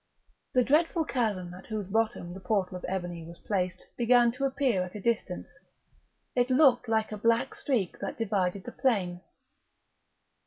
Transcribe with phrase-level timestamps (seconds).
[0.53, 4.81] The dreadful chasm at whose bottom the portal of ebony was placed began to appear
[4.81, 5.47] at a distance;
[6.35, 9.21] it looked like a black streak that divided the plain.